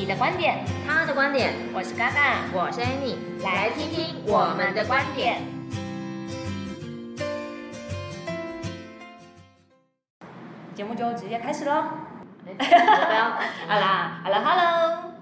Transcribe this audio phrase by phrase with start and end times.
[0.00, 5.42] 你的观点，他的观点，我是嘎嘎，我是 Annie，来听听我们的观点。
[10.74, 11.84] 节目就直接开始喽！
[12.46, 13.24] 不要，
[13.68, 15.12] 好啦，好了，Hello，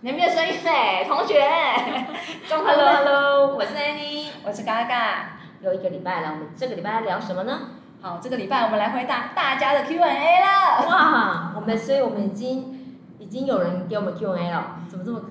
[0.00, 1.40] 你没有声音嘞， 同学，
[2.52, 7.58] Hello，Hello，我是 Annie，我是嘎嘎，又一个礼拜了，我们这个礼拜要聊什么呢？
[8.02, 10.86] 好，这个礼拜我们来回答大家的 Q&A 了。
[10.86, 12.78] 哇，我们，所以我们已经。
[13.30, 15.22] 已经有人给我们 Q&A 了，怎么这么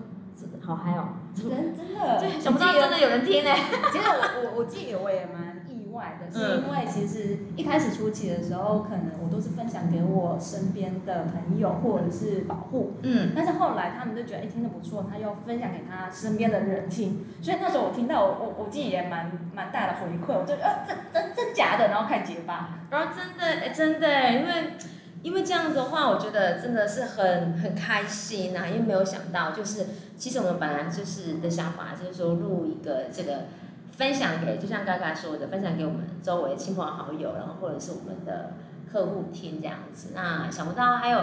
[0.66, 1.09] 好嗨哦？
[1.36, 3.52] 真真的，想不到真的有人听呢。
[3.92, 24.73] 其实我我我自己我也蛮意外的，是因为其实一开始初期的时候，可能我都是分享给我身边的朋友或者是保护，嗯，但是后来他们就觉得哎听得不错，他又分享给他身边的人听，所以那时候我听到我我我自己也蛮蛮大的回馈，我就呃真真真假的，然后开始结巴，然后真的哎真的，因为。
[25.21, 29.85] 因为这样子的话，我觉得真的是很很开心呐、因为没有想到，就是
[30.17, 33.47] 其实我们本来就是的想法，就是说录一个这个
[33.91, 38.53] 分享给，就像刚刚说的，分享给我们周围亲朋好友，然后或者是我们的
[38.89, 40.11] 客户听这样子。
[40.15, 41.21] 那想不到还有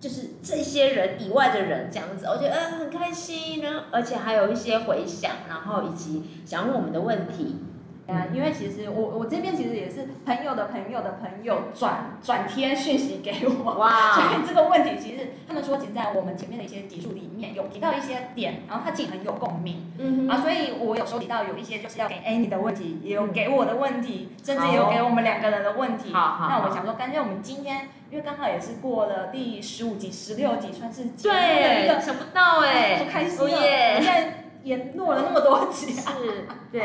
[0.00, 7.60] 就是这些人以外的人这样子，我觉得呃很开心然后，而且还有一些回响，然后以及想问我们的问题。
[8.06, 36.82] 啊，因为其实我我这边其实也是朋友的朋友的朋友转转贴讯息给我，哇， 所以这个问题其实他们说，其实在我们前面的一些集数里面有提到一些点，然后他自己很有共鸣，啊，所以我有收集到有一些就是要给 Annie 的问题，也有给我的问题，甚至也有给我们两个人的问题，好，好，那我们想说，干脆我们今天，因为刚好也是过了第十五集、十六集，算是对，想不到哎， 好开心耶，现在也落了那么多集，是，对。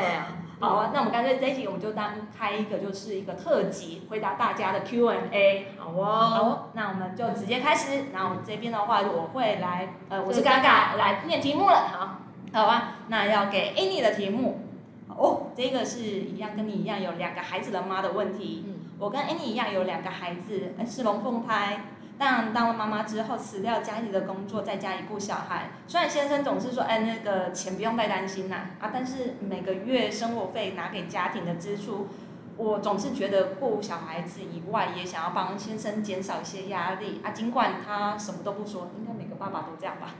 [0.59, 5.68] 好啊，那我们干脆这一集我们就当开一个，就是一个特辑，回答大家的 Q&A。
[5.78, 6.06] 好哦。
[6.06, 8.08] 好，那我们就直接开始。
[8.12, 11.88] 那我们这边的话，我会来，呃，我是嘎嘎来念题目了。
[11.88, 12.19] 好，
[12.52, 12.98] 好啊。
[13.08, 14.66] 那要给 Annie 的题目。
[15.08, 18.66] 哦，这个是一样跟你一样有两个孩子的妈的问题。
[18.68, 18.75] 嗯。
[19.00, 21.86] 我跟 Annie 一样有两个孩子，是龙凤胎。
[22.19, 25.69] 但当了妈妈之后，辞掉家里的工作，在家里顾小孩。
[25.88, 32.09] 虽然先生总是说，哎，那个钱不用太担心啦，啊，但是每个月生活费拿给家庭的支出，
[32.57, 37.31] 我总是觉得顾小孩子以外，也想要帮先生减少一些压力啊。
[37.31, 40.16] 尽管他什么都不说，应该每个爸爸都这样吧。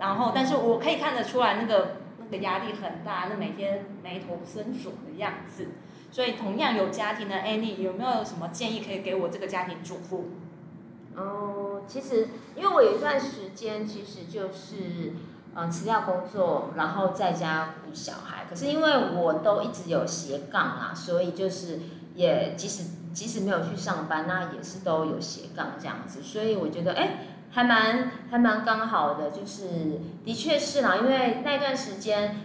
[0.00, 5.68] 然后，但是我可以看得出来，那个那个压力很大，那每天眉头深锁的样子。
[6.10, 10.24] 所以，同样有家庭的 Annie，有没有什么建议可以给我这个家庭主妇？
[11.16, 15.14] 哦，其实因为我有一段时间其实就是，
[15.54, 18.44] 嗯，辞掉工作，然后在家顾小孩。
[18.50, 21.80] 可是因为我都一直有斜杠啊，所以就是
[22.14, 22.84] 也即使
[23.14, 26.22] 即使没有去上班，那也是都有斜杠这样子。
[26.22, 32.36] 所以我觉得哎，还蛮还蛮刚好的，就是的确是啦，因为那段时间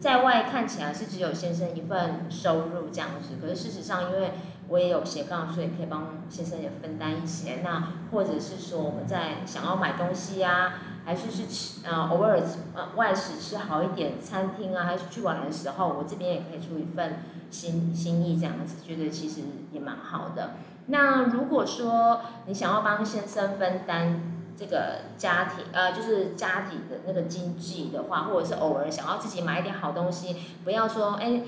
[0.00, 4.32] 在外看起来是只有先生一份收入这样子，可是事实上因为。
[4.68, 7.62] 我也有斜杠，所以可以帮先生也分担一些。
[7.62, 12.40] 那或者是说我们在想要买东西啊，还是是吃呃偶尔
[12.74, 20.56] 呃外食吃好一点餐厅啊，还是去玩的时候，我这边也可以出一份心心意这样子，觉得其实也蛮好的。
[20.86, 24.32] 那如果说你想要帮先生分担。
[24.56, 31.42] 这个家庭呃，就是家庭的那个经济的话，或者是偶尔想要自己买一点好东西，不要说哎，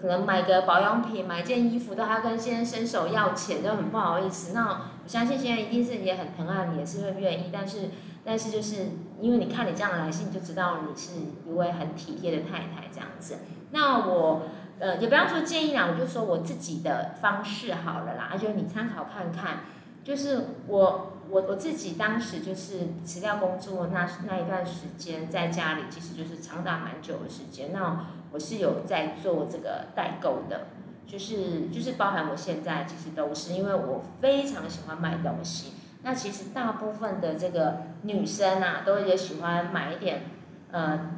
[0.00, 4.52] 可能买个保养品、买件衣服都还要跟先生伸手要钱，就很不好意思。
[4.52, 7.50] 那我相信现在一定是也很疼爱你，也是会愿意。
[7.52, 7.90] 但是，
[8.24, 8.88] 但是就是
[9.20, 11.12] 因为你看你这样的来信，就知道你是
[11.46, 13.38] 一位很体贴的太太这样子。
[13.70, 14.42] 那我
[14.80, 19.60] 呃，也不要说建议啦，我就说我自己的方式好了啦，就你参考看看。
[20.04, 27.72] 就是我我我自己当时就是辞掉工作那那一段时间，在家里其实就是长达蛮久的时间。
[27.72, 30.68] 那我是有在做这个代购的，
[31.06, 35.72] 就是就是包含我现在其实都是，因为我非常喜欢买东西。
[36.02, 40.22] 那其实大部分的这个女生啊，都也喜欢买一点，
[40.70, 41.10] 呃，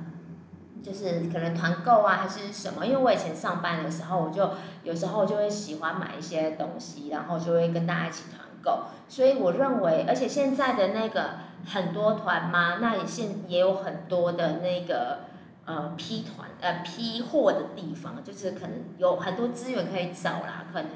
[0.83, 2.87] 就是可能团购啊还是什么。
[2.87, 4.51] 因为我以前上班的时候，我就
[4.83, 8.40] 有时候就会喜欢买一些东西，然后就会跟大家一起团。
[8.63, 8.85] 够。
[9.09, 11.31] 所以我认为，而且现在的那个
[11.67, 15.21] 很多团嘛，那也现也有很多的那个
[15.65, 20.91] 呃批团呃批货的地方，就是可能有很多资源可以找啦，可能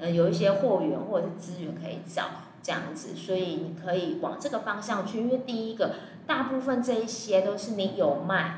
[0.00, 2.24] 呃有一些货源或者是资源可以找
[2.62, 5.94] 这样子，所以你可以往这个方向去，因为第一个
[6.26, 8.56] 大部分这一些都是你有卖，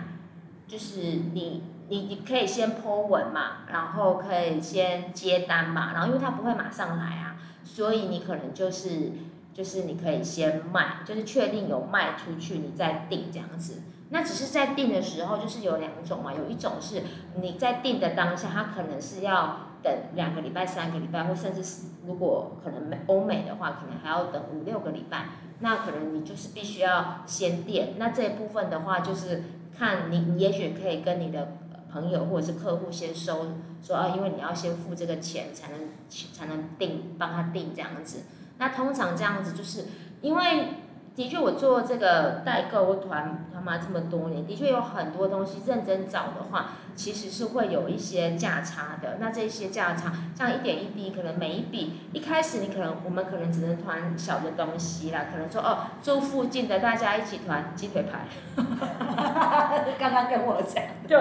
[0.66, 1.00] 就是
[1.34, 7.33] 你你你可以先 po 文嘛，然后可以先接单嘛，然后因为它不会马上来啊。
[7.64, 9.12] 所以你可能就是
[9.52, 13.82] 就是你可以先卖，就是确定有卖出去，你再订这样子。
[14.11, 17.02] 那只是在订的时候，就是有两种嘛，有一种是
[17.40, 25.26] 你在订的当下，它可能是要等两个礼拜、三个礼拜，或甚至是如果可能美欧美的话，可能还要等五六个礼拜。
[25.60, 27.94] 那可能你就是必须要先订。
[27.96, 29.44] 那这一部分的话，就是
[29.76, 31.56] 看你，你也许可以跟你的。
[31.94, 35.79] 朋友或者是客户先收说啊，因为你要先付这个钱才能
[36.11, 38.25] 才能定，帮他定这样子。
[38.58, 39.87] 那通常这样子就是
[40.20, 40.69] 因为。
[41.16, 49.19] 的确，我做这个代购团团妈这么多年，的确有很多东西认真找的话，其实是会有一些价差的。
[49.20, 58.26] 那这些价差，像一点一滴，可能每一笔一开始你可能我们可能只能团小的东西啦，可能说哦，住附近的大家一起团鸡腿排。
[59.96, 60.82] 刚刚跟我讲。
[61.06, 61.17] 对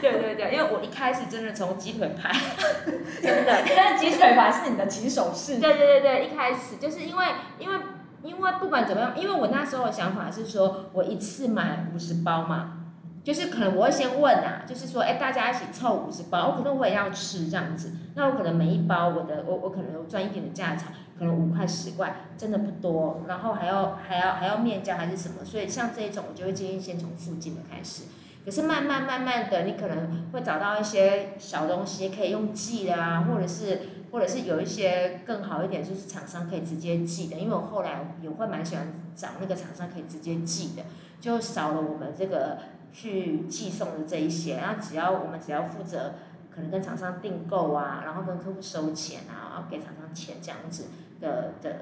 [0.00, 2.30] 对对对，因为我一开始真的从鸡腿排，
[3.20, 5.58] 真的，但鸡腿排是你的起手式。
[5.58, 7.26] 对对对对，一开始就是因为
[7.58, 7.80] 因为。
[8.24, 12.86] 因为不管怎么样，因为我那时候的想法是说，我一次买五十包嘛，
[13.22, 20.86] 就是可能我会先问啊，就是说，哎，大家一起凑五十包，我可能我也要吃这样子，那我可能每一包我的我我可能赚一点的价差，
[21.18, 28.04] 可能五块十块，真的不多，然后还要还要还要面交还是什么，所以像这一种，我就会建议先从附近的开始。
[28.44, 33.80] 可是慢慢慢慢的，你可能会找到一些小东西可以用寄的啊，或者是
[34.12, 37.36] 或者是有一些更好一点，就是厂商可以直接寄的。
[37.36, 40.82] 因为我后来也会蛮喜欢找那个厂商可以直接寄的，
[41.22, 42.58] 就少了我们这个
[42.92, 44.56] 去寄送的这一些。
[44.56, 46.16] 然后只要我们只要负责
[46.54, 50.88] 可能跟厂商订购啊，然后跟客户收钱啊，然后给厂商钱这样子
[51.18, 51.76] 的的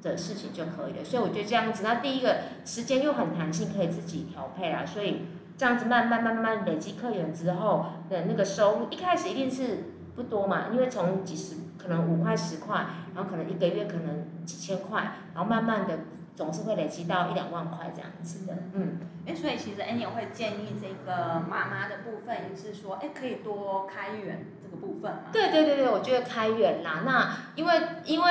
[0.00, 1.04] 的事情就可以了。
[1.04, 5.22] 所以我觉得这样子，那第一个时间又很弹性，可以自己调配啊，所以。
[5.56, 9.84] 这样子慢慢慢慢累积客源之后的那个收入，一开始一定是
[10.16, 16.00] 不多嘛，因为从几十可能五块十块，然后可能一个月可能几千块，然后慢慢的
[16.34, 18.98] 总是会累积到一两万块这样子的，嗯。
[19.26, 25.18] 哎，所以其实 Annie 会建议这个妈妈的部分也是说，哎，可以多开源这个部分嘛。
[25.32, 28.30] 对对对对，我觉得开源啦，那因为因为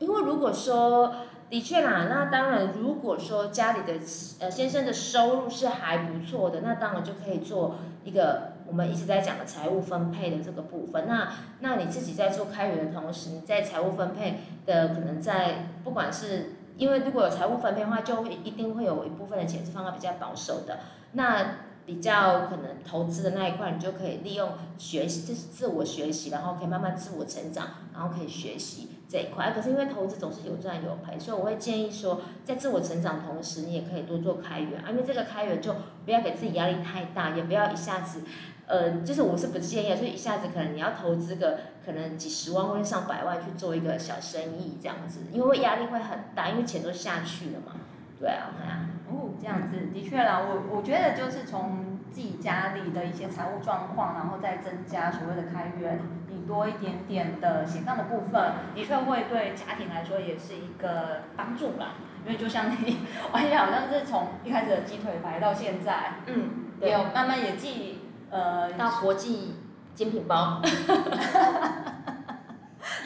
[0.00, 1.14] 因为如果说。
[1.48, 4.00] 的确啦，那当然，如果说家里的
[4.40, 11.06] 呃先生的收入是还不错的，那当然就可以做一个我们一直在讲的财务分配的这个部分。
[11.06, 20.80] 那那你自己在做开源的同时，你在财务分配的可能在不管是因为如果有财务分配的话，就会一定会有一部分的钱是放在比较保守的。
[21.12, 28.95] 那比较可能投资的那一块，你就可以利用学习，这是自我学习，然后可以慢慢自我成长，然后可以学习。
[29.08, 35.74] 这一块，可是因为投资总是有赚有赔，所以我会建议说，在自我成长同时，你也可以多做开源，因为这个开源就
[36.04, 38.22] 不要给自己压力太大，也不要一下子，
[38.66, 47.72] 呃，就是我是不建议，所以一下子可能你要投资个可能几十万或者上百万去做一个小生意这样子，因为压力会很大，因为钱都下去了嘛，
[48.18, 48.90] 对啊，对啊。
[49.08, 56.00] 哦，这样子的确啦，我我觉得就是从自己家里的一些财务状况，然后再增加所谓的开源。
[56.46, 61.94] 多一点点的斜杠的部分，的确会对家庭来说也是一个帮助啦。
[62.24, 62.98] 因为就像你，
[63.32, 66.50] 我也好像是从一开始的鸡腿排到现在，嗯，
[66.80, 68.00] 也有慢慢也记
[68.30, 69.56] 呃到国际
[69.94, 70.60] 精品包。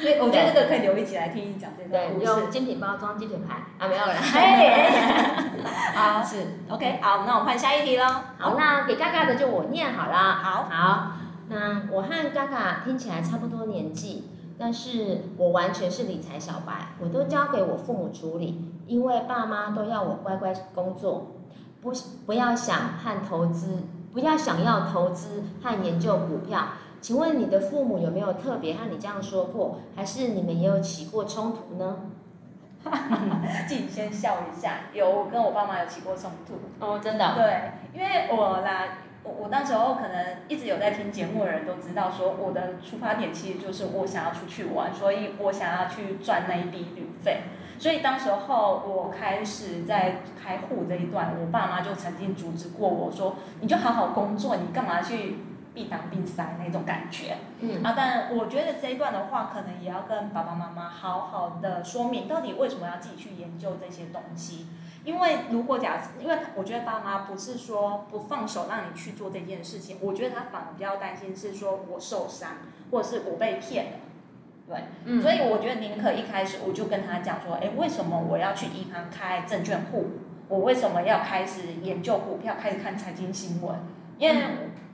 [0.01, 2.25] 所以我觉得这个可以留一起来听你讲这段故事。
[2.25, 4.15] 用精品包装鸡腿排啊，没有了。
[5.95, 8.05] 好，是 OK，好，那我们换下一题喽。
[8.39, 10.17] 好，那给嘎嘎的就我念好了。
[10.17, 11.13] 好，好。
[12.01, 14.25] 那我和嘎嘎听起来差不多年纪，
[14.59, 21.33] 但是我完全是理财小白，我都交给我父母处理，因为爸妈都要我乖乖工作，
[21.83, 21.93] 不
[22.25, 26.69] 不要想和投资，不要想要投资和研究股票。
[27.03, 31.97] 请问你的父母有没有特别和你这样说过，还是你们也有起过冲突呢？
[33.69, 36.55] 自己先笑一下，有，我跟我爸妈有起过冲突。
[36.85, 37.35] 哦，真的？
[37.35, 38.85] 对，因为我啦。
[39.23, 47.43] 我我那时候可能一直有在听节目的人都知道，说我的出发点其实就是我想要出去玩，所以我想要去赚那一笔旅费。
[47.79, 55.39] 所以当时候我开始在开户这一段，我爸妈就曾经阻止过我说：“你就好好工作，你干嘛去？”
[55.73, 57.37] 避当必塞那种感觉。
[57.61, 64.67] 嗯，啊，但我觉得这一段的话，可能也要跟爸爸妈妈好好的说明，到底为什么要自己去研究这些东西。
[65.03, 72.59] 因为如果假设，因为我觉得爸妈不是说不放手让你去做这件事情，我觉得他反而比较担心是说我受伤，
[72.91, 73.91] 或者是我被骗了。
[74.69, 80.07] 对，嗯，所以我觉得宁可一开始我就跟他讲说，哎，为什么我要去银行开证券户？
[80.49, 83.77] 我为什么要开始研究股票，开始看财经新闻？
[84.19, 84.43] 因为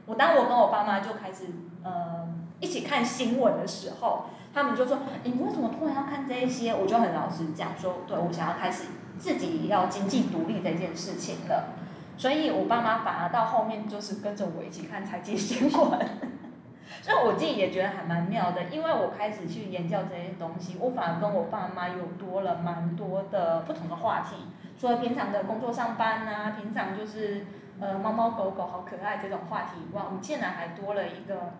[0.06, 1.46] 我当我跟我爸妈就开始
[1.82, 2.28] 呃
[2.60, 6.72] 一起看新闻的时候，他们就说，你为什么突然要看这一些？
[6.74, 8.84] 我就很老实讲说，对，我想要开始。
[9.18, 11.74] 自己要经济独立这件事情了，
[12.16, 16.00] 所以我爸妈反而到后面就是跟着我一起看财经新闻，
[17.02, 24.36] 所以我自己也觉得还蛮妙的，因为我开始去研究这些东西，我反而跟我爸妈有多了蛮多的不同的话题，
[24.78, 27.46] 除了平常的工作上班啊，平常就是
[27.80, 31.54] 呃猫猫狗狗好可爱这种话题以外，我们竟然还多了一个。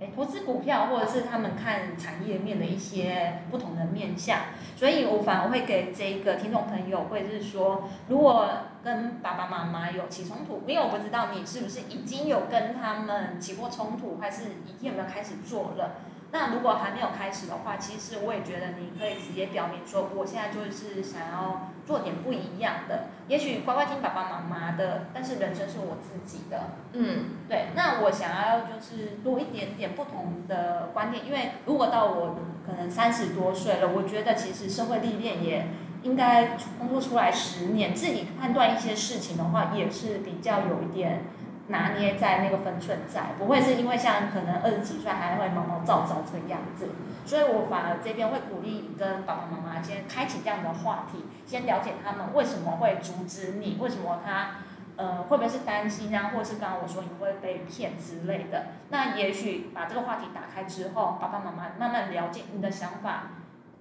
[0.00, 4.40] 哎，投资股票，或者是他们看产业面的一些不同的面向，
[4.76, 8.48] 所以我反而会给这个听众朋友，或者是说，如果
[8.82, 15.96] 跟爸爸妈妈有起冲突，因为我不知道你是不是已经有跟他们起过冲突，还是已经有没有开始做了。
[16.32, 26.70] 那如果还没有开始的话，其实我也觉得你可以直接表明说，我现在就是想要做点不一样的，也许乖乖听爸爸妈妈的，但是人生是我自己的。
[26.92, 27.66] 嗯，对。
[27.74, 32.36] 那我想要就是多一点点不同的观点，因为如果到我
[32.66, 35.66] 可能三十多岁了，我觉得其实社会历练也
[36.02, 41.22] 应该工作出来十年，自己判断一些事情的话，也是比较有一点。
[41.68, 46.90] 拿捏在那个分寸在，不会是因为像可能二十几岁还会毛毛躁躁这个样子，
[47.24, 54.56] 所以我反而这边会鼓励你跟爸爸妈妈先开启这样的话题，先了解他们为什么会阻止你，为什么他
[54.96, 63.30] 呃会不会是担心啊，或者是刚刚我说你会被骗之类的，那也许把这个话题打开之后，爸爸妈妈慢慢了解你的想法，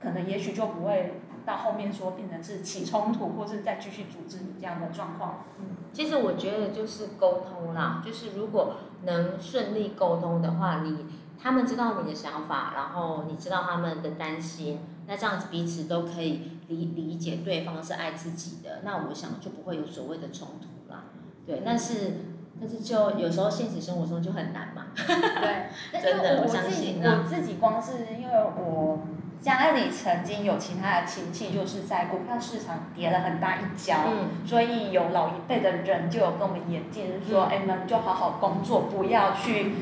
[0.01, 1.19] 可能也许就不会。
[1.45, 5.45] 到后面说变成是起冲突，或是再继续组织你这样的状况。
[5.59, 11.05] 嗯，其实我觉得就是沟通啦，就是如果能顺利沟通的话，你
[11.37, 21.05] 他们知道你的想法，然后你知道他们的担心，那这样子彼此都可以理理解对方是爱自己的，那我想就不会有所谓的冲突啦。
[21.45, 22.13] 对，但是
[22.59, 24.85] 但是就有时候现实生活中就很难嘛。
[24.95, 28.99] 对，真的，我，我相信我自己光是因为我。
[29.43, 39.73] 家里曾经有其他的亲戚，就是在股票市场跌了很大一跤，嗯、所以有老一辈的人就有跟我们演进，就是说，哎、嗯，你们就好好工作，不要去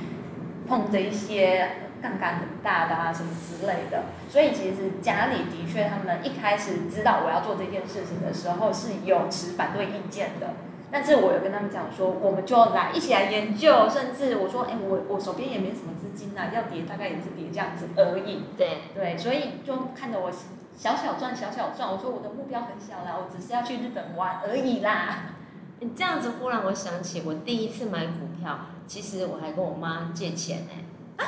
[0.67, 4.05] 碰这一些杠杆很大的啊什么之类的。
[4.27, 10.55] 所以其实家里的确，他们一开始知道我要做这件事情的时候，是有持反对意见的。
[10.91, 18.43] 但是我有跟他们讲说，我们就来一起来研究，甚至我说，哎，我我手边也没什么资金呐，要叠大概也是叠这样子而已。
[18.57, 20.29] 对对，所以就看着我
[20.75, 25.35] 小小赚小小赚，我说我的目标很小啦，我只是要去日本玩而已啦。
[25.79, 30.71] 你这样子忽然我想起我第一次买股票，其实我还跟我妈借钱呢、
[31.17, 31.25] 欸，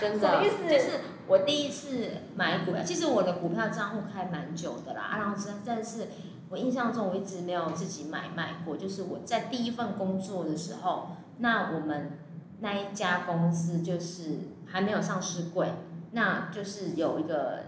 [0.00, 0.68] 真的，什么意思？
[0.68, 6.08] 就是我第一次买股票，其实我的股票账户开蛮久的啦，然后但是。
[6.52, 8.76] 我印象中，我一直没有自己买卖过。
[8.76, 12.18] 就是我在第一份工作的时候，那我们
[12.60, 15.72] 那一家公司就是还没有上市柜，
[16.10, 17.60] 那就是有一个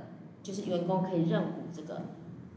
[0.42, 2.02] 就是员工可以认股这个，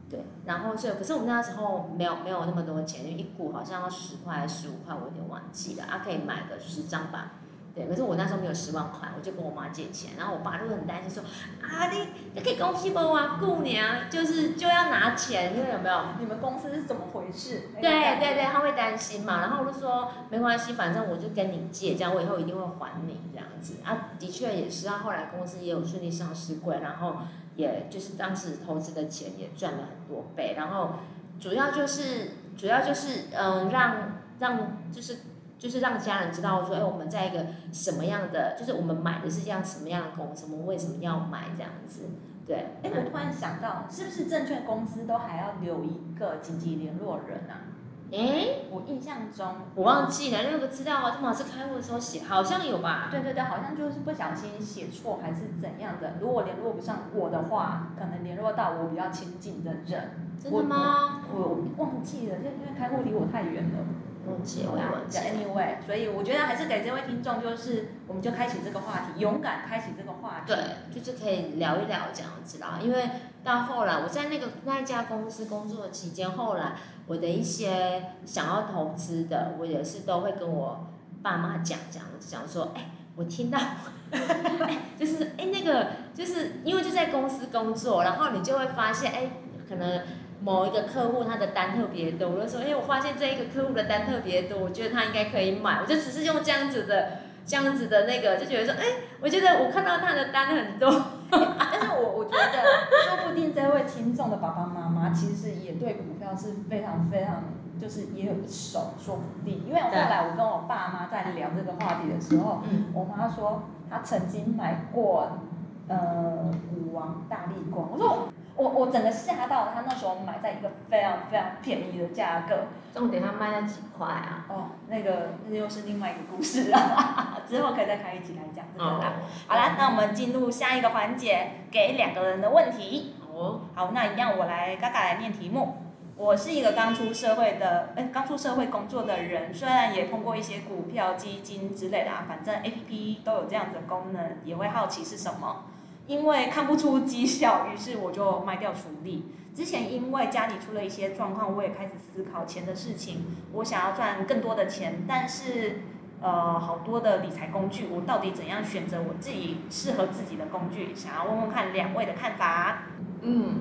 [0.10, 0.20] 对。
[0.44, 5.86] 然后所以，可是我们那时候没有没有那么多钱，就一股好像要十块还是十五块，我有点忘记了。
[5.86, 7.36] 啊，可以买个十张吧。
[7.78, 11.24] 对，可是我那时候没有十万块，我就跟我妈借钱，然后我爸就很担心说，
[11.62, 16.02] 啊，你你可以公司不啊，姑娘就是就要拿钱，因为有没有？
[16.20, 17.70] 你们公司是怎么回事？
[17.80, 23.76] 对对对，他会担心嘛，然后我就说没关系，反正我就跟你借，这样我以后一定会还你这样子。
[23.86, 27.18] 啊，的确也是啊，后来公司也有顺利上市柜，然后
[27.56, 30.94] 也就是当时投资的钱也赚了很多倍，然后
[31.40, 34.58] 主要就是主要就是嗯，让让
[34.92, 35.20] 就是。
[35.58, 42.04] 就是让家人知道说，哎，我们在一个什么样的，就是我们买的是这样什么样的公司，我们为什么要买这样子？
[42.46, 42.68] 对。
[42.84, 47.74] 哎，我突然想到，是不是证券公司都还要留一个紧急联络人啊？
[48.10, 53.10] 哎，我印象中我忘记了，那个资料啊，他们是开会的时候写，好像有吧？
[53.12, 56.14] 对对对，好像就是不小心写错还是怎样的。
[56.22, 60.12] 如果联络不上我的话，可能联络到我比较亲近的人。
[60.42, 61.24] 真的吗？
[61.34, 63.80] 我，我，我忘记了，就因为开户离我太远了。
[64.28, 65.24] 忘记了，忘记了。
[65.24, 70.54] Anyway，所以我觉得还是给这位听众，就是我们就开启这个话题，勇敢开启这个话题。
[70.54, 70.58] 对，
[70.94, 72.80] 就是可以聊一聊这样子啦。
[72.82, 73.10] 因为
[73.44, 76.74] 到后来我在那个那一家公司工作期间，后来
[77.08, 80.88] 我的一些想要投资的，我也是都会跟我。
[81.20, 83.58] 爸妈讲讲，讲说，哎，我听到，
[84.12, 89.32] 哎，就是哎那个，就是因为就在公司工作，然后你就会发现，哎，
[89.68, 90.04] 可能
[90.48, 97.28] 某一个客户他的单特别多，我就说，哎，我发现这一个客户的单特别多，我觉得他应该可以买，我就只是用这样子的。
[97.50, 98.86] 这样子的那个就觉得说，哎，
[99.22, 100.90] 我觉得我看到他的单很多，
[101.32, 102.62] 但是我我觉得
[103.06, 107.46] 说不定这位听众的爸爸妈妈其实也对股票是非常非常
[107.80, 109.64] 就是也有一手，说不定。
[109.66, 112.62] 因为后来我跟我爸妈在聊这个话题的时候，
[112.94, 115.40] 我妈说她曾经买过
[115.88, 118.28] 呃股王大力光，我说。
[118.58, 124.46] 我我整个吓到，他那时候买在一个非常非常便宜的价格，重点他卖了几块啊？
[124.50, 129.14] 哦，那个那又是另外一个故事了， 之后可以再开一集来讲这个啦。
[129.18, 133.16] 哦、好啦，那我们进入下一个环节，给两个人的问题。
[133.32, 135.78] 哦，好，那一样我来嘎嘎来念题目。
[136.16, 145.66] 我是一个刚出社会的，哎，刚出社会工作的人，虽然也碰过一些股票、基金之类的啊，反正 APP 都有这样子的功能，也会好奇是什么。
[146.08, 149.26] 因为看不出绩效，于是我就卖掉处理。
[149.54, 153.26] 之前因为家里出了一些状况，我也开始思考钱的事情。
[153.54, 155.82] 我想要赚更多的钱，但是
[156.22, 160.96] 呃，好多的理财工具，我到底怎样选择我自己适合自己的工具？
[160.96, 162.84] 想要问问看两位的看法。
[163.22, 163.56] 嗯，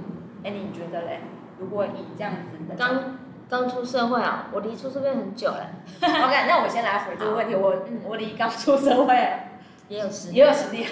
[0.44, 1.20] 哎，你觉得嘞？
[1.58, 5.70] 如果以这样子的刚刚出社会啊，我离出社会很久了。
[6.00, 7.54] OK，那我先来回这个问题。
[7.54, 9.14] 我嗯，我离刚出社会
[9.88, 10.86] 也有十也有十年。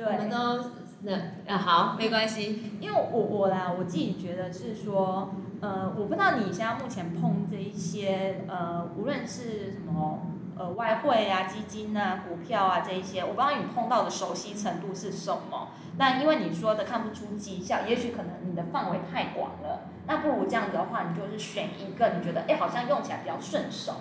[0.00, 0.70] 对，我们都
[1.02, 1.12] 那
[1.46, 5.28] 啊好，没关系，因为我我啦，我自己觉得是说，
[5.60, 10.22] 呃，我不知道你现在目前碰这一些呃，无论是什么
[10.56, 15.68] 呃外汇啊、基金啊、股票啊这一些，我不知道你碰到的熟悉程度是什么。
[15.98, 19.80] 那因为你说的看不出绩效，也许可能你的范围太广了。
[20.06, 23.96] 那不如这样子的话，你就是选一个你觉得哎好像用起来比较顺手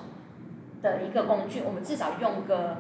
[0.82, 2.77] 的一个工具，我们至少用个。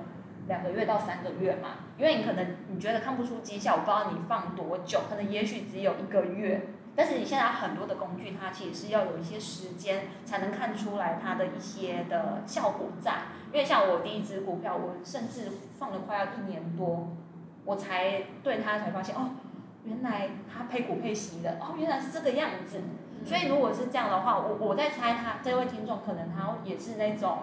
[0.49, 6.67] 两个月到三个月嘛，因为你可能你觉得看不出绩效，我不知道你放多久，可能也许只有一个月。
[6.95, 13.13] 但是你现在很多的工具，它其实是要有一些时间才能看出来它的一些的效果在。
[13.53, 17.15] 因为像我第一支股票，我甚至放了快要一年多，
[17.63, 19.29] 我才对它才发现哦，
[19.85, 22.81] 原来它配股配息的，哦，原来是这个样子。
[23.23, 27.37] 所以如果是这样的话，我我在猜他这位听众可能他也是那种。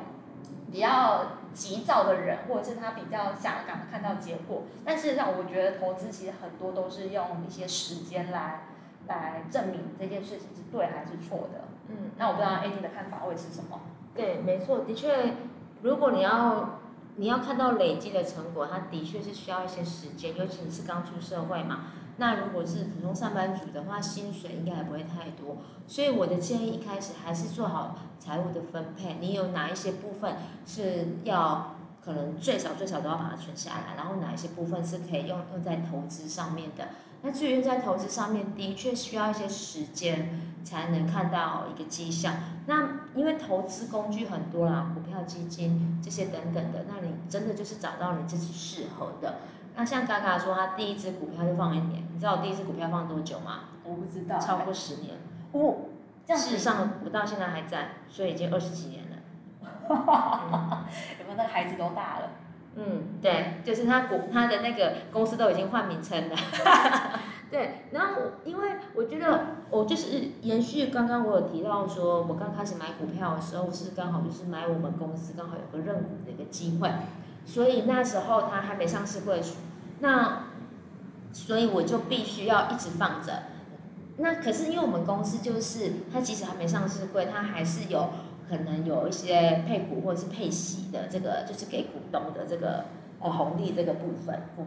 [0.70, 8.62] 比较急躁的人，或者是他比较想赶快看到结果，但事实上，我觉得投资其实很多都是用一些时间来
[9.06, 11.64] 来证明这件事情是对还是错的。
[11.88, 13.80] 嗯，那我不知道 AD 的看法会是什么？
[14.14, 15.34] 对，没错，的确，
[15.82, 16.80] 如果你要
[17.16, 21.86] 你要看到累积的成果，它的确是需要一些时间，尤其你是刚出社会嘛。
[22.18, 29.18] 那如果是普通上班族的话，薪水应该也不会太多，所以我的建议一开始还是做好财务的分配。
[29.20, 36.88] 你有哪一些部分是要可能最少最少都要把它存下来，然后哪一些部分是可以用用在投资上面的？
[37.22, 42.30] 那至于用在投资上面，的确需要一些时间才能看到一个绩效。
[42.66, 49.38] 那因为投资工具很多啦，股票、基金这些等等的，那你真的就是找到你自己适合的。
[49.76, 53.60] 那像嘎嘎说，他第一支股票就放一年，你知道我第一支股票放多久吗？
[53.84, 54.38] 我不知道。
[54.38, 55.16] 超过十年。
[55.52, 55.76] 哦，
[56.24, 59.16] 这样事实上我到现在还在，所以已经二十几年了。
[61.20, 62.30] 有没有那个孩子都大了？
[62.76, 66.36] 嗯，对，就是他股他的那个公司都已经换名称了。
[67.50, 76.90] 对，然后因为我觉得我就是延续刚刚我有提到说，我刚开始买股票的时候是刚好就是买我们公司刚好有个认股的一个机会。
[77.46, 79.40] 所以那时候他还没上市柜，
[80.00, 80.44] 那
[81.32, 83.42] 所以我就必须要一直放着。
[84.18, 88.10] 那可是因为我们公司就是它其实还没上市柜，它还是有
[88.48, 92.84] 可能有一些配股或者是配息的这个，就是给股东的这个
[93.20, 94.42] 呃红利这个部分。
[94.58, 94.66] 嗯，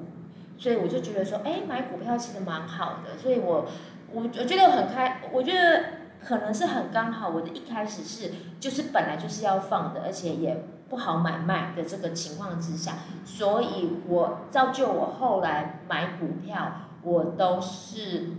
[0.58, 3.18] 所以我就觉得说，哎，买股票其实蛮好的。
[3.18, 3.66] 所以我
[4.12, 5.84] 我我觉得很开，我觉得
[6.24, 7.30] 可能是很刚好。
[7.30, 10.64] 我的一开始是就是本来就是要放的，而且也。
[10.90, 16.72] 不好买卖的这个情况之下，所以我造就我后来买股票，
[17.04, 18.32] 我都是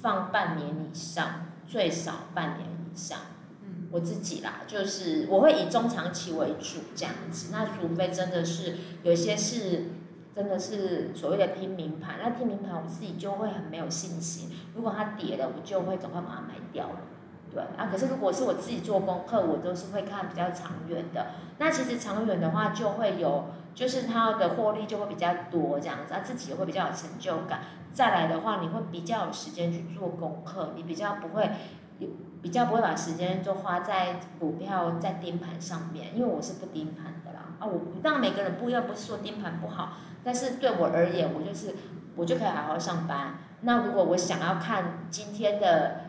[0.00, 3.18] 放半年以上，最少半年以上。
[3.62, 7.50] 嗯，我自己啦，就是我会以中长期为主这样子。
[7.52, 9.86] 那除非真的是有些是
[10.34, 14.50] 真的是所谓的拼名盘，那拼名盘我自己就会很没有信心。
[14.76, 17.00] 如果它跌了，我就会赶快把它卖掉了。
[17.52, 21.28] 对啊，可是如果是我自己做功课，我都是会看比较长远的。
[21.58, 27.60] 那其实长远的话，就会有，就是它的获利就会比较多这样子，啊，自己也会比较有成就感。
[27.92, 31.50] 再来的话，你会比较有时间去做功课，你比较不会
[32.42, 37.46] 比较不会把时间就花在股票在盯盘上面，因为我是不盯盘的啦。
[37.58, 41.74] 啊，我当然每个人不一样，不是说盯盘不好，但是对我而言，我就是
[42.14, 43.38] 我就可以好好上班。
[43.62, 46.02] 那如果我想要看今天的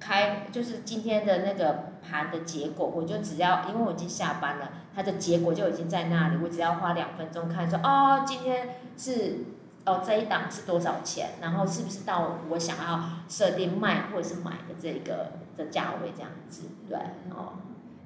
[0.00, 9.38] 开，就是今天的那个盘的结果，我就只要因为我已经下班了，它的结果就已经在那里，我只要花两分钟看说哦，今天是。
[9.86, 11.30] 哦，这一档是多少钱？
[11.40, 16.68] 然后是不是到我想要设定卖或者是买的这个的价位这样子？
[16.86, 16.98] 对，
[17.30, 17.54] 哦，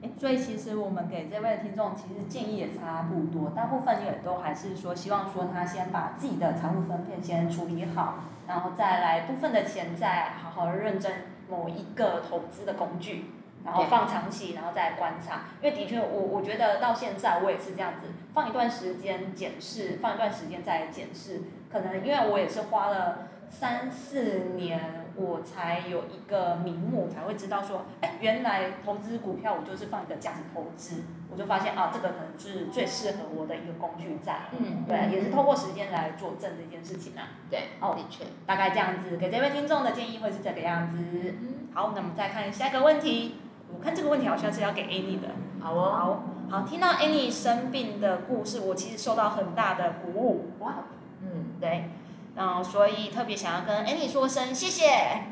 [0.00, 11.10] 哎，所以其实我们给这位听众其实建议也差不多，大部分也都还是说希望说他先把自己的财务分配先处理好，然后再来部分的钱再好好认真
[11.52, 13.26] 某一个投资的工具。
[13.64, 43.36] 然后放长期，然后再观察，因为的确，我我觉得到现在我也是这样子，放一段时间检视，放一段时间再检视，可能因为我也是花了三四年，我才有一个名目，才会知道说，哎，原来投资股票我就是放一个价值投资，我就发现啊，这个可能是最适合我的一个工具在，嗯，对，也是透过时间来佐证这件事情啊，对，哦，的确，大概这样子，给这位听众的建议会是这个样子，嗯，好，那我们再看下一个问题。
[43.74, 50.74] 我看这个问题好像是要给 Annie 的，好哦，好，好，听到 Annie 生病的故事，我其实受到很大的鼓舞，哇，
[51.22, 51.88] 嗯，对，
[52.34, 55.24] 然后所以特别想要跟 Annie 说声谢谢。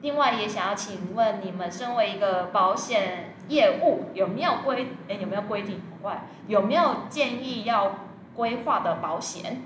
[0.00, 5.80] 另外也想要请问你们，身为一个保险业务，有没有规，哎，有没有规定？
[6.00, 7.96] 怪，有没有建议要
[8.34, 9.62] 规划的保险？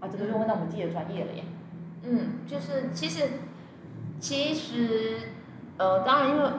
[0.00, 1.44] 啊，这个就问到我们自己的专业了耶。
[2.02, 3.30] 嗯，就是其实，
[4.18, 5.32] 其实，
[5.78, 6.50] 呃，当然因为。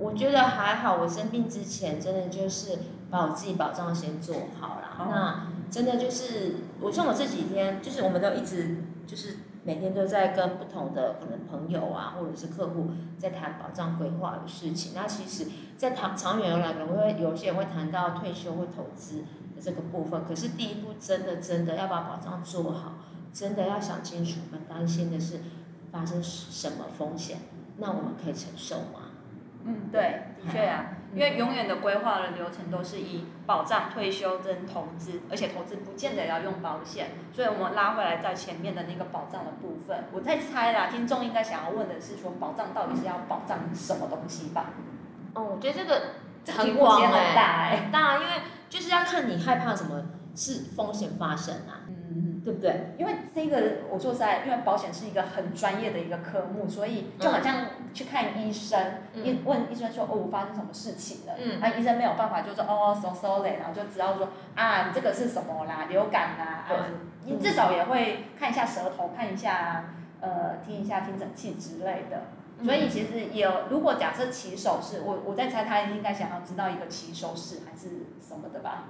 [0.00, 2.78] 我觉得还好，我生病之前真的就是
[3.10, 4.96] 把我自己保障先做好了。
[4.96, 5.08] Oh.
[5.10, 14.92] 那真的就是，我像我这几天，就是我们都一直就是每天都在跟不同的可能朋友啊，或者是客户在谈保障规划的事情。
[14.94, 19.18] 那其实，在谈长远而来，可能会有些人会谈到退休或投资
[19.54, 20.24] 的这个部分。
[20.26, 22.94] 可是第一步，真的真的要把保障做好，
[23.32, 25.40] 真的要想清楚，我们担心的是
[25.92, 27.38] 发生什么风险，
[27.76, 29.10] 那我们可以承受吗？
[29.64, 44.70] 嗯，对，的确啊，因为永远的规划的流程都是以保障退休跟投资，而且投资不见得要用保险，所以我们拉回来在前面的那个保障的部分，我在猜啦，听众应该想要问的是说，保障到底是要保障什么东西吧？
[45.34, 46.02] 哦，我觉得这个
[46.52, 48.32] 很广很大然，因为
[48.68, 50.02] 就是要看你害怕什么
[50.34, 51.88] 是风险发生啊。
[52.44, 52.94] 对不对？
[52.98, 58.80] 因为这个，我说实在，因为保险是一个很专业的一个科目，所以就好像去看医生，
[59.14, 61.34] 医、嗯、问医生说，哦，我发生什么事情了？
[61.38, 65.86] 嗯，那医生没有办法就说，哦，so sorry，然后就知道说，啊，你这个是什么啦？
[65.88, 66.86] 流感啦，啊，
[67.24, 72.22] 你至少也会看一下舌头，看一下，呃，听一下听诊器之类的。
[72.64, 78.84] 所以其实也有，如果假设骑手是我，我在猜他应该想要知道一个骑手是还是什么的吧。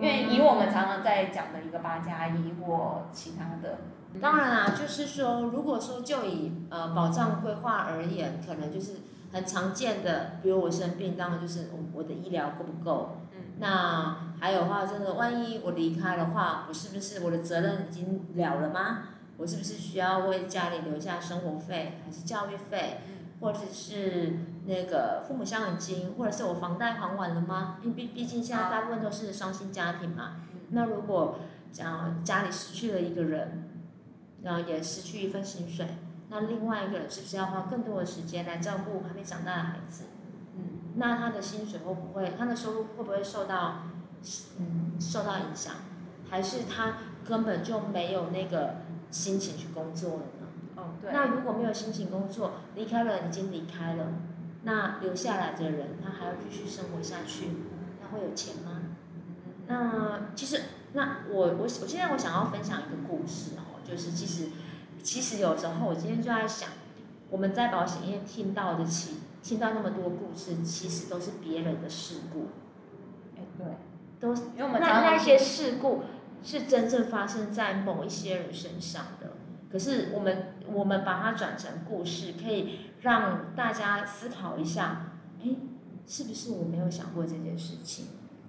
[0.00, 3.78] 因为以我们常常在讲的一个八加一或其他的，
[4.20, 8.92] 当然啦，就是说，如果说就以呃保障规划而言，可能就是
[9.32, 13.16] 很常见的，比如我生病，当然就是我我的医疗够不够？
[13.32, 18.98] 嗯，那还有的话，真的万一我离开的话，我是不是我的责任已经了了吗？
[19.36, 23.00] 我是不是需要为家里留下生活费还是教育费？
[23.40, 27.78] 或者是那个父母孝很金，或者是我房贷还完了吗？
[27.82, 30.42] 因为毕毕竟现在大部分都是双薪家庭嘛。
[30.70, 31.38] 那如果
[31.72, 33.68] 讲家里失去了一个人，
[34.42, 35.86] 然后也失去一份薪水，
[36.28, 40.04] 那另外一个人是不是要花更多的时间来照顾还没长大的孩子？
[40.56, 40.62] 嗯，
[40.96, 43.82] 那他的薪水会不会，他的收入会不会受到
[44.58, 45.74] 嗯受到影响？
[46.28, 50.22] 还是他根本就没有那个心情去工作了？
[51.10, 54.06] 那如果没有心情工作，离开了已经离开了，
[54.62, 57.48] 那留下来的人他还要继续生活下去，
[58.00, 58.82] 他会有钱吗？
[59.66, 60.62] 那其实，
[60.94, 64.48] 那我我我现在我想要分享一个故事哦，就是其实
[65.02, 66.70] 其实有时候我今天就在想，
[67.30, 72.48] 我们在保险业听到的其听到那么多故事，其实都是别人的事故。
[73.36, 73.66] 哎，对，
[74.18, 76.02] 都是因为我们那那些事故
[76.42, 79.27] 是真正发生在某一些人身上的。
[79.70, 85.50] 可是我们我们把它转成故事，可以让大家思考一下，哎，
[86.06, 88.06] 是不是我没有想过这件事情？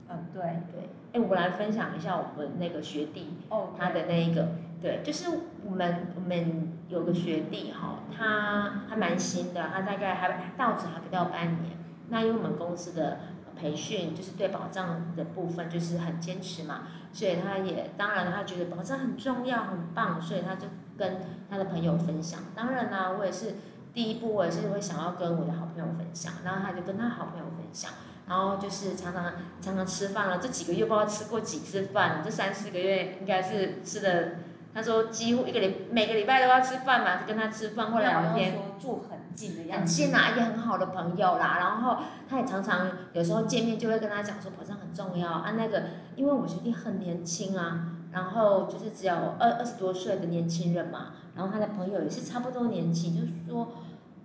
[0.08, 0.90] 嗯，对对。
[1.12, 4.50] 哎，我来分享一下我们那个学弟，哦，他的那一个，
[4.82, 5.26] 对，就是
[5.66, 11.78] 我们我们有个学弟哈，他还蛮新的，他大概还到职还不到半年。
[12.10, 13.20] 那因为我们公司的
[13.56, 20.68] 培训就是对保障的部分就是很坚持嘛，所以他也当然他觉得保障很重要很棒，所以他就。
[21.00, 21.18] 跟
[21.50, 23.56] 他的朋友分享，当然啦，我也是
[23.94, 27.92] 第一步我也是会想要跟我的好朋友分享，然后他就跟他好朋友分享，
[28.28, 34.34] 然后就是常常常常吃饭了，这几个月不知道吃过几次饭，这三四个月应该是吃的。
[34.72, 38.54] 他说几乎一个礼每个礼拜都要吃饭嘛，跟他吃饭或聊天。
[38.54, 40.04] 说住很近的样子。
[40.04, 41.58] 很近啊，也很好的朋友啦。
[41.58, 41.98] 然后
[42.30, 45.56] 他也常常有时候见面就会跟他讲说保障很重要啊。
[45.58, 45.86] 那个
[46.16, 51.14] 因为我学弟很年轻啊，然后就是只有二二十多岁的年轻人嘛。
[51.36, 53.72] 然后他的朋友也是差不多年纪，就是说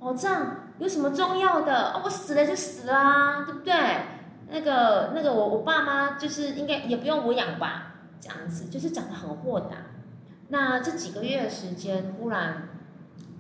[0.01, 1.93] 保障有什么重要的？
[1.93, 3.73] 哦，我死了就死了啊，对不对？
[4.51, 9.77] 那个那个我我爸妈就是应该也不用我养吧，这样子就是讲得很豁达。
[10.49, 12.69] 那这几个月的时间，忽然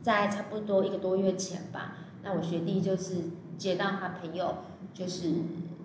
[0.02, 3.16] 在差不多一个多月前吧，那我学弟就是
[3.58, 4.56] 接到他朋友，
[4.94, 5.32] 就是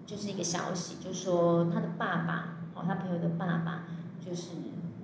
[0.05, 3.83] 就是一个消息，就说他的爸爸，哦，他朋友的爸爸，
[4.29, 4.49] 就是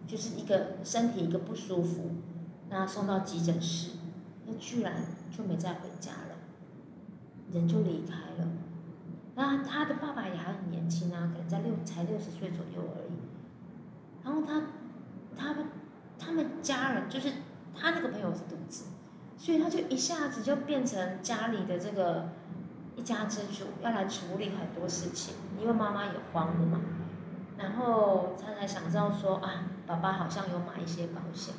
[0.06, 2.12] 就是一个身体一个不舒服，
[2.70, 3.92] 那送到急诊室，
[4.46, 4.94] 那居然
[5.36, 6.36] 就没再回家了，
[7.52, 8.48] 人就离开了。
[9.36, 14.62] 那他的爸爸也还很年轻啊，可能在六才六十岁左右而已，然后他
[15.36, 15.66] 他们。
[16.18, 17.30] 他们家人就是
[17.78, 18.86] 他那个朋友是独子，
[19.38, 22.30] 所以他就一下子就变成家里的这个
[22.96, 25.36] 一家之主，要来处理很多事情。
[25.60, 26.80] 因为妈妈也慌了嘛，
[27.58, 31.56] 然后他才想到说啊，爸爸好像有买一些保险，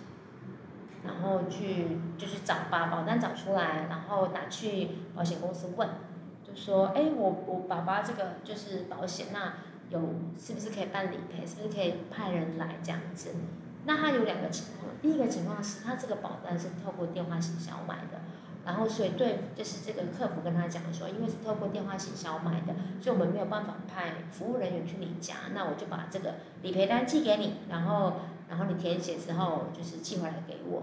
[1.04, 5.88] 然后去就是找把保单找出来，然后拿去保险公司问，
[6.44, 9.54] 就说哎，我我爸爸这个就是保险，那
[9.88, 10.00] 有
[10.38, 11.46] 是不是可以办理赔？
[11.46, 13.30] 是不是可以派人来这样子？
[13.84, 18.20] 那他有两个情况，第一个情况是他这个保单是透过电话行销买的，
[18.66, 28.14] 然后所以对，就是这个客服跟他讲说，因为是透过电话行销买的，所以我们没有办法派服务人员去你家，那我就把这个理赔单寄给你，然后
[28.48, 30.82] 然后你填写之后就是寄回来给我。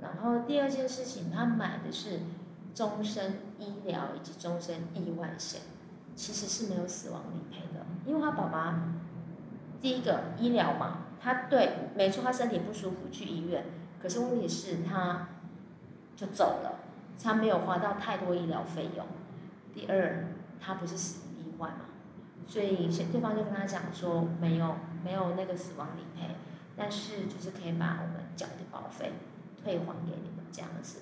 [0.00, 2.20] 然后第二件事情，他买的是
[2.74, 5.60] 终身医疗以及终身意外险，
[6.16, 8.82] 其实是没有死亡理赔的，因为他爸爸
[9.80, 11.04] 第一个医疗嘛。
[11.20, 13.64] 他对，没错，他身体不舒服去医院，
[14.00, 15.30] 可是问题是他
[16.14, 16.78] 就走了，
[17.22, 19.06] 他没有花到太多医疗费用。
[19.74, 20.26] 第二，
[20.60, 21.86] 他不是死于意外嘛，
[22.46, 26.34] 所以对方就跟他讲说没有没有那个死亡理赔，
[26.76, 29.12] 但是就是可以把我们缴的保费
[29.62, 31.00] 退还给你们这样子。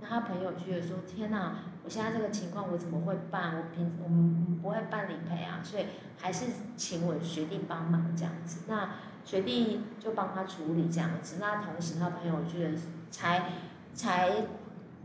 [0.00, 3.56] 那他朋友就觉得说天哪，我现在这个情况我怎么会办？
[3.56, 5.86] 我平我们不会办理赔啊，所以
[6.18, 6.46] 还是
[6.76, 8.62] 请我学弟帮忙这样子。
[8.68, 8.90] 那
[9.24, 12.78] 学弟就帮他处理这样子，那同时他朋友觉得
[13.10, 13.50] 才
[13.94, 14.30] 才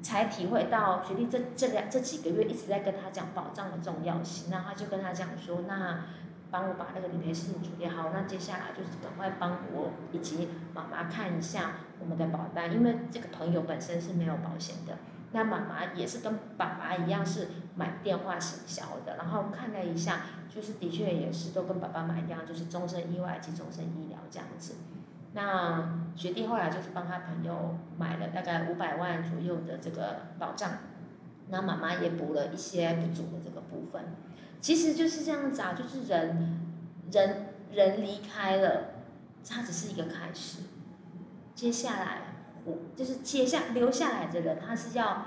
[0.02, 6.06] 才体会到学弟这这两这几个月一直在跟他讲保障的重要性，那他就跟他讲说，那
[6.52, 14.98] 帮我把那个理赔事情处理好，那接下来就是赶快帮我以及妈妈看一下我们的保单，因为这个朋友本身是没有保险的。
[15.32, 24.74] 那妈妈也是跟爸爸一样是买电话行销的，然后看了一下，就是的确也是都跟爸爸买一样，就是终身意外及终身医疗这样子。
[25.34, 30.72] 那学弟后来就是帮他朋友买了大概五百万左右的这个保障，
[31.50, 34.06] 那妈妈也补了一些不足的这个部分。
[34.60, 36.60] 其实就是这样子啊，就是人
[37.12, 38.96] 人人离开了，
[39.48, 40.64] 它只是一个开始，
[41.56, 42.22] 接下来。
[42.66, 45.26] 我就是接下留下来的人，他是要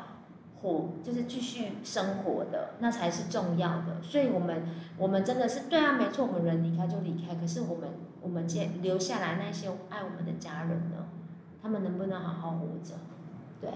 [0.63, 4.01] 活，就是继续生活的，那才是重要的。
[4.01, 4.63] 所以，我们
[4.97, 7.35] 我们真的是对啊，没错，我们人离开就离开。
[7.35, 7.89] 可是，我们
[8.21, 11.09] 我们接留下来那些爱我们的家人呢？
[11.61, 12.95] 他们能不能好好活着？
[13.61, 13.71] 对。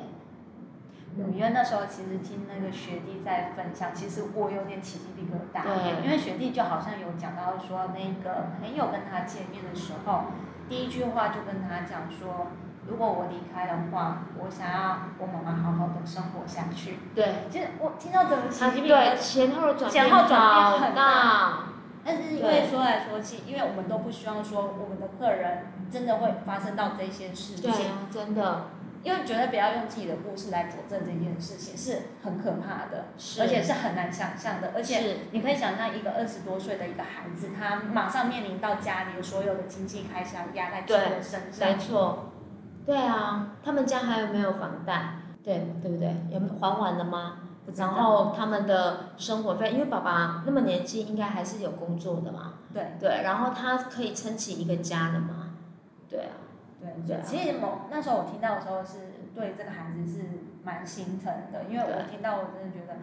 [1.19, 5.65] 嗯，因为那时候其实听那个学弟在分享，其实我有点起鸡皮疙瘩。
[5.65, 6.05] 对。
[6.05, 10.25] 因为学弟就好像有讲到说，那个朋友跟他见面的时候，
[10.69, 12.47] 第一句话就跟他讲说。
[12.89, 16.99] 如果我离开的话，我想要我妈妈好好的生活下去。
[17.15, 21.65] 对，其实我听到整个情绪，对前后转前后转变很大。
[22.05, 27.73] 但是因为说来说去，因为我们都不希望说我们的客人真的会发生到这些事情。
[27.73, 27.73] 对，
[28.13, 28.67] 真的。
[29.03, 33.07] 因为觉得不要用自己的故事来佐证这件事情，是很可怕的，
[33.41, 34.73] 而且是很难想象的。
[34.75, 41.69] 而且你可以想象一个二十多岁的一个孩子，他马上面临到家里所有的经济开销压在自己的身上。
[41.69, 42.33] 没错。
[42.87, 45.17] 对啊，他们家还有没有房贷？
[45.43, 46.15] 对，对不对？
[46.31, 47.39] 有还完了吗？
[47.77, 52.55] 然后他们的生活费，因为爸爸那么年轻，应该还是有工作的嘛。
[52.73, 52.93] 对。
[53.01, 55.51] 对，然后他可以撑起一个家的嘛。
[56.09, 56.39] 对啊。
[56.81, 57.21] 对对。
[57.25, 58.99] 其实某那时候我听到的时候，是
[59.35, 60.25] 对这个孩子是
[60.63, 62.95] 蛮心疼的，因为我听到我真的觉得，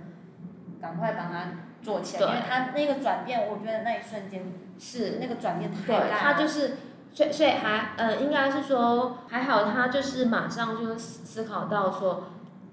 [0.80, 1.48] 赶快帮他
[1.82, 4.46] 做起来，因为他那个转变，我觉得那一瞬间
[4.80, 6.10] 是那个转变太大了。
[6.10, 6.78] 对，他就是。
[7.14, 12.24] 所以，所以还呃，应该是说还好，他就是马上就思考到说，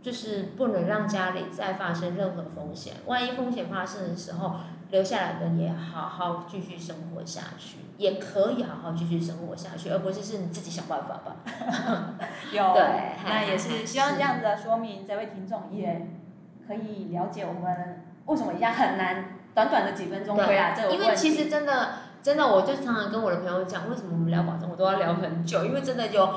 [0.03, 2.95] 就是不能让家里再发生任何风险。
[3.07, 4.55] 万一风险发生的时候，
[4.91, 11.37] 留下来的也好好继续生活下去，也可以好好继续生活下去，而不是是你自己想办法吧。
[12.51, 16.09] 有，对，那也是希望这样子的说明，这位听众也
[16.67, 21.05] 可以了解我们为什么一下很难，短短的几分钟回答这个问题。
[21.05, 21.91] 因为其实真的，
[22.23, 26.29] 真的，我就常常跟我的朋友讲，为什么我们聊保障，我都要聊很久，因为真的有。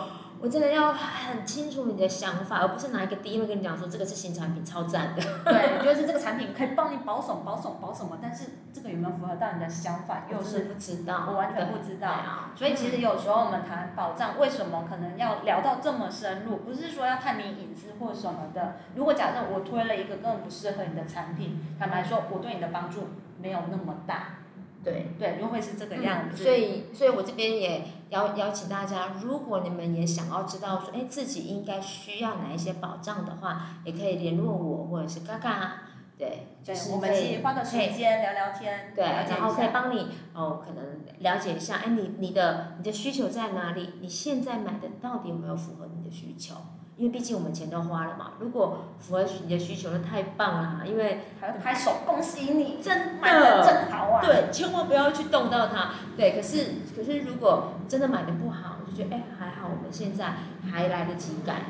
[0.42, 5.22] 我真的要很清楚你的想法，而不是拿一个第一会跟你讲说这个是新产品超赞的。
[5.46, 12.10] 对，就是这个产品可以帮你保守、保守、保什么，但是这个有没有符合到你的想法，又是不知道，我完全不知道。
[12.58, 16.58] 所以其实有时候我们谈保障，为什么可能要聊到这么深入？
[16.58, 18.76] 不是说要看你隐私或什么的。
[18.96, 23.08] 如果假设我推了一个根本不适合你的产品，坦白说，我对你的帮助
[23.40, 24.43] 没有那么大。
[24.84, 26.44] 对对，就会是这个样子。
[26.44, 35.74] 嗯、所以，所以我这边也邀邀请大家，如果你们也想要知道说，哎，自己应该需要哪一些保障的话，也可以联络我或者是嘎嘎。
[36.16, 38.94] 对，就是我们可以花个时间聊聊天。
[38.96, 43.94] 对，然后可以帮你哦，可能了解一下，哎，你你的你的需求在哪里？
[44.00, 46.56] 你现在买的到底有没有符合你的需求？
[46.96, 54.22] 因为毕竟我们钱都花了嘛，如果符合你的需求，那太棒了，因为还要拍手恭喜你，真买的真好啊！
[54.24, 55.92] 对，千万不要去动到它。
[56.16, 60.34] 对，可是可是如果真的买的不好，我就觉得哎还好，我们现在
[60.72, 61.64] 还来得及改，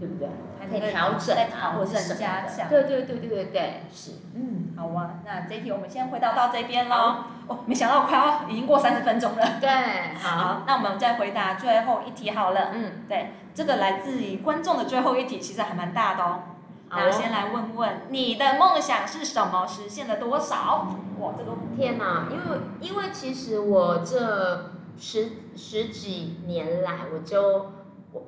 [0.00, 0.28] 对不对？
[0.58, 2.68] 还可以调整啊，或者是加强。
[2.68, 4.12] 对对对对对对，是。
[4.34, 7.24] 嗯，好啊，那这一题我们先回答到这边喽。
[7.46, 9.60] 哦，没想到快要已经过三十分钟了。
[9.60, 12.70] 对，好， 好，那我们再回答最后一题好了。
[12.72, 13.32] 嗯，对。
[13.54, 16.42] 这个来自于观众的最后一题，其实还蛮大的哦。
[16.88, 19.66] 那先来问问你的梦想是什么？
[19.66, 20.88] 实现了多少？
[21.18, 22.28] 哇，这个天哪！
[22.30, 27.72] 因为因为其实我这十十几年来，我就
[28.12, 28.22] 我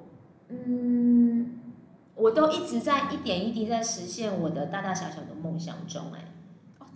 [0.51, 1.59] 嗯，
[2.15, 6.21] 我都一直在一点一滴在实现我的大大小小的梦想中，哎。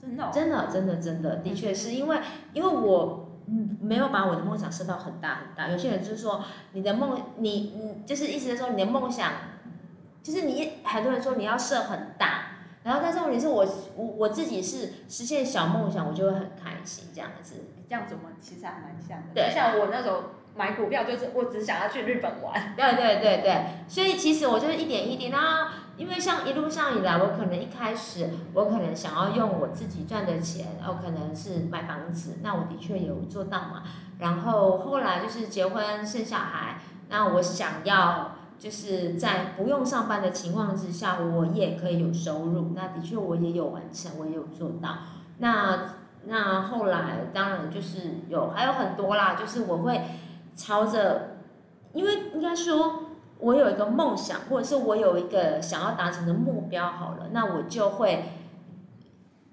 [0.03, 0.31] 哦，真的哦？
[0.33, 2.19] 真的真的真的，的确是因为
[2.53, 3.25] 因为我。
[3.51, 5.71] 嗯，没有把我的梦想设到很大很大。
[5.71, 9.33] 有些人就是说，你的梦，你你就是意思是说，你的梦想，
[10.23, 17.55] 就是你很多人说你要设很大，然后但是问题是我我我自己是实现小梦想，我就会很开心这样子。
[17.89, 19.29] 这样子我们其实还蛮像的。
[19.35, 22.75] 对，就像我那时候买股票，就是我只想要去日本玩。
[22.77, 25.73] 对对对对，所以其实我就是一点一滴啊。
[25.99, 33.83] 因为像一路上以来，我可能一开始我可能想要用我自己赚的钱，哦可能是买房子，那我的确有做到嘛。
[34.21, 42.73] 然后后来就是结婚生小孩，那我想要就是在不用上班的情况之下，我也可以有收入。
[42.77, 44.99] 那的确我也有完成，我也有做到。
[45.39, 50.01] 那那后来当然就是有还有很多啦，就是我会
[50.55, 51.39] 朝着，
[51.93, 53.08] 因为应该说。
[53.41, 58.25] 我有一个梦想，或者是我有一个想要达成的目标，好了，那我就会，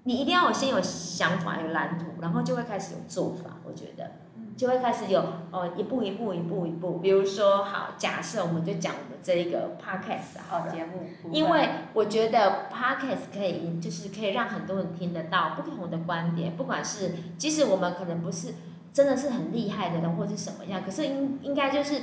[0.02, 3.58] 你一定要有先有想法、有蓝图，然后就会开始有做法。
[3.64, 4.10] 我觉得，
[4.56, 5.20] 就会开始有
[5.52, 6.98] 哦，一步一步、一步一步。
[6.98, 18.54] 比如说，好，假设我们就讲我们这一个 podcast 好节目，因为我觉得 podcast 可以，就是可以让很多人听得到不同的观点，不管是即使我们可能不是
[18.92, 22.02] 真的是很厉害的人，或者是什么样，可是应应该就是。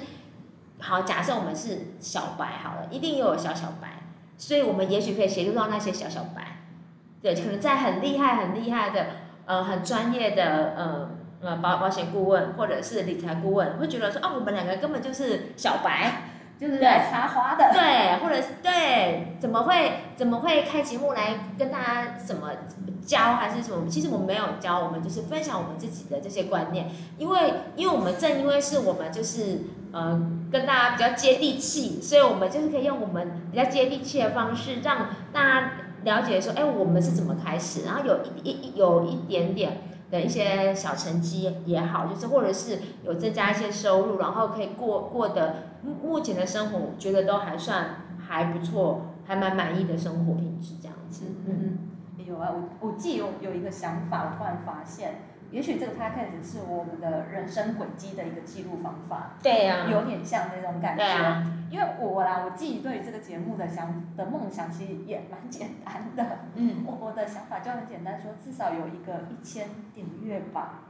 [0.86, 4.04] 好，假设我们是小白好了，一定又有小小白，
[4.38, 6.58] 所以我们也许可以协助到那些小小白，
[7.22, 9.06] 对，可能在很厉害、很厉害的，
[9.46, 16.33] 呃，很专业的，呃，呃，保保险顾问或者是理财顾问，会觉得说，哦，我们两个根本就是小白。
[16.60, 22.50] 就是来插花的，对，或者是对，怎么会怎么会开节目来跟大家怎么
[23.06, 23.88] 教还是什么？
[23.90, 26.90] 其实我们没有教，我们就是分享我们自己的这些观念。
[27.18, 29.62] 因为因为我们正因为是我们就是
[29.92, 30.18] 呃
[30.52, 35.72] 跟大家比较接地气，所以我们就是可以用我们比较接地气的方式，让大家
[36.04, 39.82] 了解说，哎，我们是怎么开始，然后有一一有一点点。
[40.14, 51.24] 的一些小成绩也好，就是或者是有增加一些收入，然后可以过过的目目前的生活，觉得都还算还不错，还蛮满意的生活品质这样子。
[51.48, 51.80] 嗯
[52.20, 55.16] 嗯，有啊，我我既有有一个想法，我突然发现。
[55.54, 61.04] 也许这个 podcast 是我们的人生轨迹的一个记录方法，对呀、啊，有点像那种感觉。
[61.04, 66.40] 啊、因为我啦，我自己对于这个节目的想的梦想其实也蛮简单的。
[66.56, 70.86] 嗯，我我的想法就很简单，说至少有一个一千订阅吧。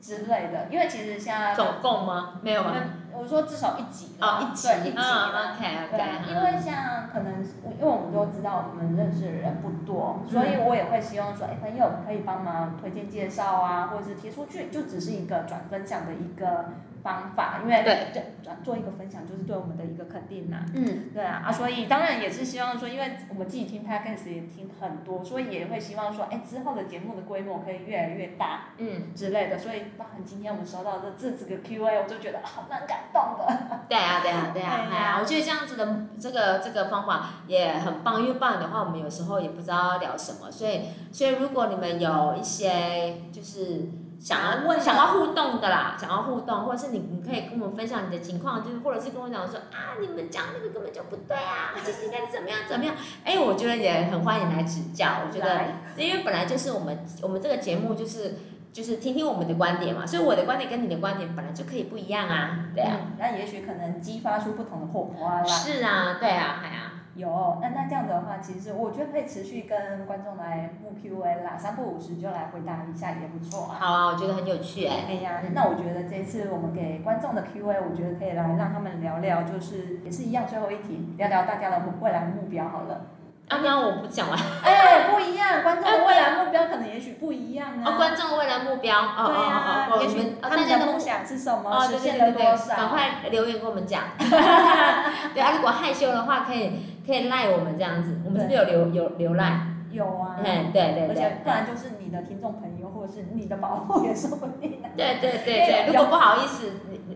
[0.00, 2.34] 之类的，因为其实现在总共吗？
[2.42, 2.72] 没有吗？
[3.12, 6.30] 我说至少一集哦，一集，对，一集啊，OK OK。
[6.30, 16.66] 因为像可能，因为我们都知道我们认识的人不多，所以我也会希望说，哎，朋友可以帮忙推荐介绍啊，或者是贴出去，就只是一个转分享的一个
[17.08, 20.58] 方法，因为对做做一个分享就是对我们的一个肯定呐。
[20.74, 29.58] 嗯，对啊，啊，所以当然也是希望说，因为我们自己听 podcast 也听很多，所以也会希望说，哎，之后的节目的规模可以越来越大，嗯之类的。
[29.58, 33.80] 所以包含今天我们收到的这几个 Q&A，我就觉得好蛮感动的。
[33.88, 40.82] 对啊，对啊，对啊， 哎呀，我觉得这样子的这个这个方法也很棒，因为不然的话，我们有时候也不知道聊什么，所以
[41.12, 43.88] 所以如果你们有一些就是。
[44.20, 52.94] 想要问、想要互动的啦，想要互动，或者是你你可以跟我们分享你的情况，就是或者是跟我讲说啊，你们讲那个根本就不对啊，其实应该是怎么样怎么样？
[53.24, 55.20] 哎，我觉得也很欢迎来指教。
[55.26, 55.60] 我觉得，
[55.96, 58.34] 因为本来就是我们我们这个节目就是
[58.72, 62.98] 就是听听我们的观点嘛，所以我的观点跟你的观点本来就可以不一样啊，对啊。
[63.18, 65.44] 那也许可能激发出不同的火花啦。
[65.44, 66.92] 是啊，对啊，哎呀。
[67.18, 73.76] 有，那那这样的话，其实我觉得可以持续跟观众来募 Q&A 啦，三不五时就来回答一下也不错啊。
[73.80, 75.04] 好啊，我觉得很有趣哎。
[75.08, 83.06] 哎呀，那我觉得这次我们给观众的 Q&A，我觉得可以来让他们聊聊，就是也是一样，最后一题，聊聊大家的未来目标好了。
[83.48, 84.38] 刚刚我不讲完。
[84.62, 87.82] 哎，不一样，观众的未来目标可能也许不一样啊。
[87.86, 91.80] 哦，观众的未来目标，对啊，也许他们的梦想是什么？
[91.88, 92.76] 实现了多少？
[92.76, 94.02] 赶快留言跟我们讲。
[95.34, 96.94] 对啊，如果害羞的话，可以。
[97.08, 99.62] 可以赖我们这样子，我们是不是有留有留赖？
[99.90, 100.36] 有啊。
[100.44, 101.08] 嗯，对对对。
[101.08, 104.82] 而且不然就是你的听众朋友，或者是你的保护也说不定。
[104.94, 106.70] 对对对对，如果不好意思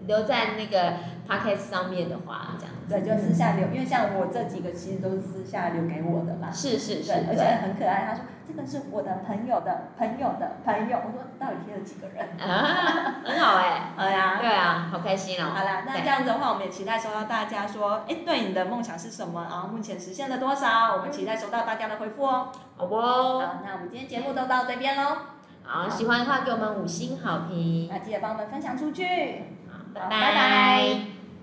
[0.07, 0.95] 留在那个
[1.28, 2.71] podcast 上面的话，这样。
[2.89, 6.51] 对，就私下留，因为像我这几个其实都是私下留给我的嘛。
[6.53, 7.12] 是是是。
[7.28, 12.28] 而且很可爱，他说这个是我的朋友的朋友的朋友，我说到底贴了几个人？
[12.39, 13.93] 啊，很好哎。
[13.97, 14.39] 哎呀。
[14.41, 15.53] 对啊，好开心哦。
[15.55, 19.47] 好啦，那这样子的话，我们也期待收到大家说，哎，对你的梦想是什么？
[19.49, 20.97] 然后目前实现了多少？
[20.97, 22.49] 我们期待收到大家的回复哦。
[22.76, 23.01] 好不？
[23.01, 25.16] 好，那我们今天节目都到这边喽。
[25.62, 27.89] 好，喜欢的话给我们五星好评。
[27.91, 29.45] 那记得帮我们分享出去。
[29.70, 31.11] 好，拜拜。